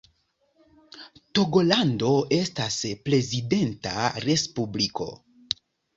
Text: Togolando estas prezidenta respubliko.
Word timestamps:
Togolando 1.39 2.09
estas 2.37 2.79
prezidenta 3.11 3.95
respubliko. 4.27 5.11